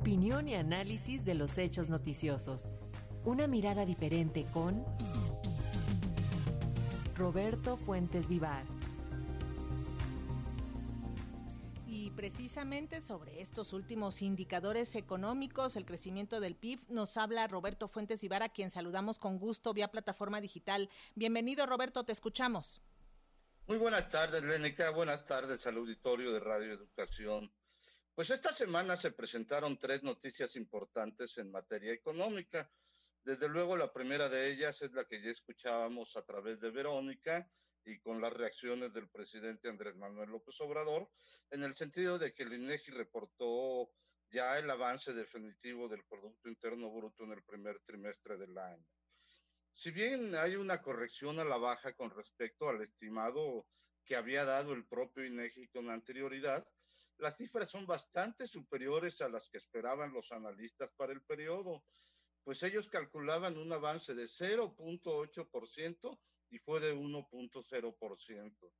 [0.00, 2.70] Opinión y análisis de los hechos noticiosos.
[3.26, 4.82] Una mirada diferente con
[7.14, 8.64] Roberto Fuentes Vivar.
[11.86, 18.22] Y precisamente sobre estos últimos indicadores económicos, el crecimiento del PIB, nos habla Roberto Fuentes
[18.22, 20.88] Vivar, a quien saludamos con gusto vía plataforma digital.
[21.14, 22.80] Bienvenido, Roberto, te escuchamos.
[23.66, 24.92] Muy buenas tardes, Lénica.
[24.92, 27.52] Buenas tardes al auditorio de Radio Educación.
[28.20, 32.70] Pues esta semana se presentaron tres noticias importantes en materia económica.
[33.24, 37.50] Desde luego, la primera de ellas es la que ya escuchábamos a través de Verónica
[37.82, 41.08] y con las reacciones del presidente Andrés Manuel López Obrador,
[41.50, 43.90] en el sentido de que el INEGI reportó
[44.28, 48.86] ya el avance definitivo del Producto Interno Bruto en el primer trimestre del año.
[49.72, 53.66] Si bien hay una corrección a la baja con respecto al estimado
[54.04, 56.66] que había dado el propio INEGI con anterioridad,
[57.18, 61.84] las cifras son bastante superiores a las que esperaban los analistas para el periodo,
[62.44, 66.18] pues ellos calculaban un avance de 0.8%
[66.50, 68.72] y fue de 1.0%.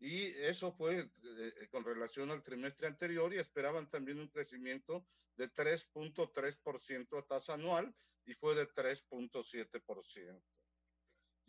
[0.00, 5.50] Y eso fue eh, con relación al trimestre anterior y esperaban también un crecimiento de
[5.52, 10.42] 3.3% a tasa anual y fue de 3.7%.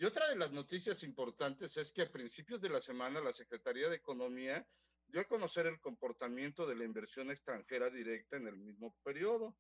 [0.02, 3.90] Y otra de las noticias importantes es que a principios de la semana la Secretaría
[3.90, 4.66] de Economía
[5.06, 9.58] dio a conocer el comportamiento de la inversión extranjera directa en el mismo periodo.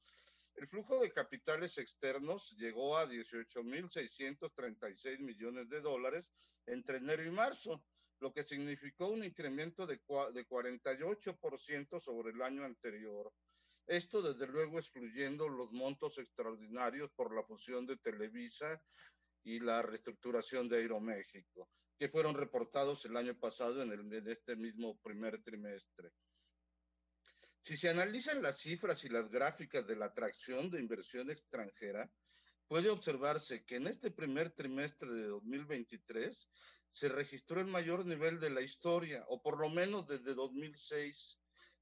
[0.55, 6.31] El flujo de capitales externos llegó a 18.636 millones de dólares
[6.67, 7.83] entre enero y marzo,
[8.21, 13.29] lo que significó un incremento de, de 48% sobre el año anterior.
[13.87, 18.81] Esto, desde luego, excluyendo los montos extraordinarios por la fusión de Televisa
[19.43, 24.55] y la reestructuración de Aeroméxico, que fueron reportados el año pasado en, el, en este
[24.55, 26.11] mismo primer trimestre.
[27.61, 32.09] Si se analizan las cifras y las gráficas de la atracción de inversión extranjera,
[32.67, 36.47] puede observarse que en este primer trimestre de 2023
[36.91, 41.39] se registró el mayor nivel de la historia, o por lo menos desde 2006,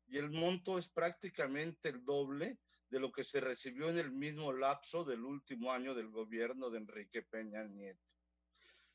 [0.07, 2.59] y el monto es prácticamente el doble
[2.89, 6.77] de lo que se recibió en el mismo lapso del último año del gobierno de
[6.79, 8.01] Enrique Peña Nieto.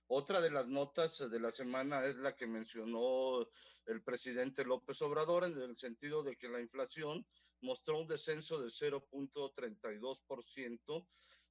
[0.06, 3.48] Otra de las notas de la semana es la que mencionó
[3.86, 7.26] el presidente López Obrador en el sentido de que la inflación
[7.60, 11.06] mostró un descenso de 0.32%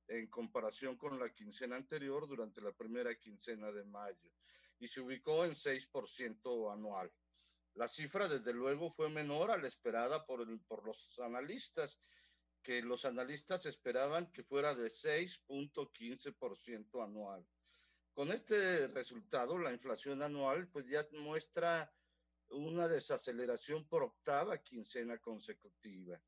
[0.08, 4.32] en comparación con la quincena anterior durante la primera quincena de mayo
[4.80, 7.12] y se ubicó en 6% anual.
[7.76, 12.00] La cifra, desde luego, fue menor a la esperada por, el, por los analistas,
[12.62, 17.48] que los analistas esperaban que fuera de 6.15% anual.
[18.14, 21.92] Con este resultado, la inflación anual pues ya muestra
[22.50, 26.22] una desaceleración por octava quincena consecutiva.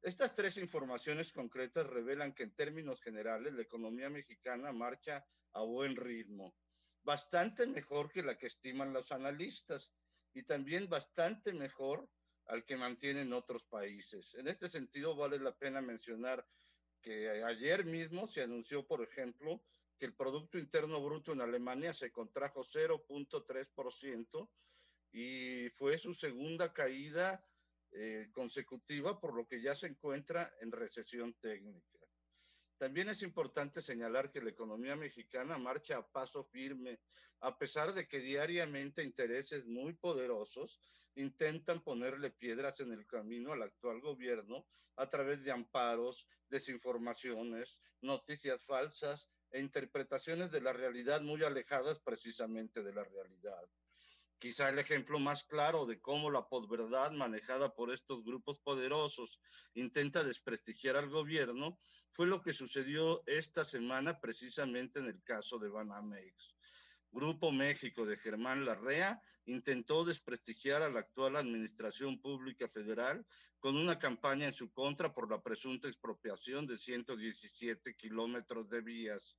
[0.00, 5.96] Estas tres informaciones concretas revelan que en términos generales la economía mexicana marcha a buen
[5.96, 6.54] ritmo,
[7.02, 9.92] bastante mejor que la que estiman los analistas
[10.34, 12.08] y también bastante mejor
[12.46, 14.34] al que mantienen otros países.
[14.34, 16.46] En este sentido, vale la pena mencionar
[17.00, 19.62] que ayer mismo se anunció, por ejemplo,
[19.98, 24.48] que el Producto Interno Bruto en Alemania se contrajo 0.3%
[25.12, 27.44] y fue su segunda caída
[27.92, 31.97] eh, consecutiva, por lo que ya se encuentra en recesión técnica.
[32.78, 37.00] También es importante señalar que la economía mexicana marcha a paso firme,
[37.40, 40.80] a pesar de que diariamente intereses muy poderosos
[41.16, 48.64] intentan ponerle piedras en el camino al actual gobierno a través de amparos, desinformaciones, noticias
[48.64, 53.68] falsas e interpretaciones de la realidad muy alejadas precisamente de la realidad.
[54.40, 59.40] Quizá el ejemplo más claro de cómo la posverdad manejada por estos grupos poderosos
[59.74, 61.76] intenta desprestigiar al gobierno
[62.12, 66.54] fue lo que sucedió esta semana precisamente en el caso de Banamex.
[67.10, 73.26] Grupo México de Germán Larrea intentó desprestigiar a la actual Administración Pública Federal
[73.58, 79.36] con una campaña en su contra por la presunta expropiación de 117 kilómetros de vías.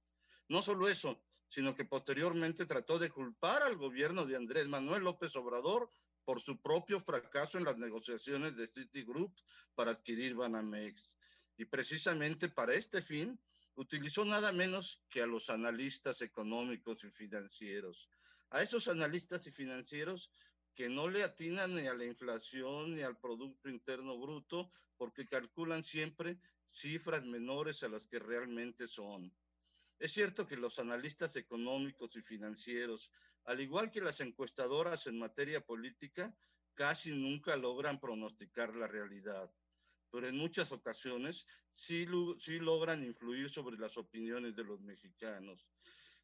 [0.49, 5.35] No solo eso, sino que posteriormente trató de culpar al gobierno de Andrés Manuel López
[5.35, 5.89] Obrador
[6.23, 9.33] por su propio fracaso en las negociaciones de Citigroup
[9.73, 11.15] para adquirir Banamex.
[11.57, 13.39] Y precisamente para este fin
[13.75, 18.09] utilizó nada menos que a los analistas económicos y financieros.
[18.51, 20.31] A esos analistas y financieros
[20.75, 25.83] que no le atinan ni a la inflación ni al Producto Interno Bruto porque calculan
[25.83, 29.33] siempre cifras menores a las que realmente son.
[29.99, 33.11] Es cierto que los analistas económicos y financieros,
[33.43, 36.33] al igual que las encuestadoras en materia política,
[36.73, 39.53] casi nunca logran pronosticar la realidad.
[40.11, 45.67] pero en muchas ocasiones sí, logran influir sobre las opiniones de los mexicanos.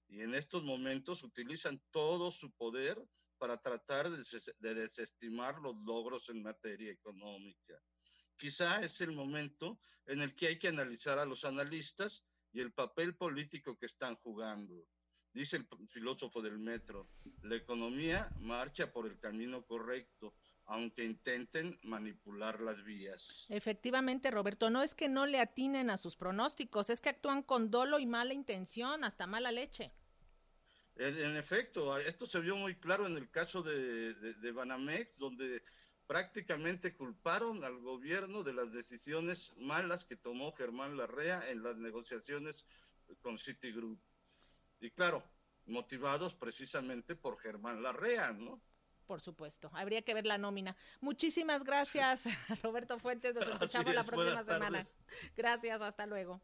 [0.07, 2.97] Y en estos momentos utilizan todo su poder
[3.37, 7.79] para tratar de, desestimar los logros en materia económica.
[8.37, 12.25] Quizá es el momento en el que hay que analizar a los analistas
[12.55, 14.87] y el papel político que están jugando.
[15.33, 17.09] Dice el filósofo del metro,
[17.41, 23.45] la economía marcha por el camino correcto, aunque intenten manipular las vías.
[23.49, 27.69] Efectivamente, Roberto, no es que no le atinen a sus pronósticos, es que actúan con
[27.69, 29.91] dolo y mala intención, hasta mala leche.
[30.97, 35.61] En, efecto, esto se vio muy claro en el caso de, de, Banamex, donde
[36.07, 42.65] prácticamente culparon al gobierno de las decisiones malas que tomó Germán Larrea en las negociaciones
[43.19, 43.99] con Citigroup.
[44.79, 45.21] Y claro,
[45.65, 48.61] motivados precisamente por Germán Larrea, ¿no?
[49.05, 50.75] Por supuesto, habría que ver la nómina.
[50.99, 52.23] Muchísimas gracias,
[52.63, 53.35] Roberto Fuentes.
[53.35, 54.83] Nos escuchamos la próxima semana.
[55.35, 56.41] Gracias, hasta luego.